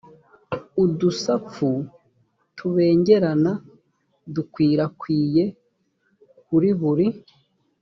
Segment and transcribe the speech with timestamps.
[0.83, 1.69] udusapfu
[2.57, 3.51] tubengerana
[4.33, 5.43] dukwirakwiye
[6.47, 7.07] kuri buri